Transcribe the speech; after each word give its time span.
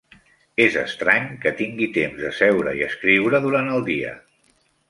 És 0.63 0.77
estrany 0.83 1.27
que 1.43 1.53
tingui 1.59 1.89
temps 1.99 2.23
de 2.23 2.33
seure 2.39 2.75
i 2.81 2.85
escriure 2.89 3.45
durant 3.47 3.73
el 3.77 3.89
dia. 3.95 4.19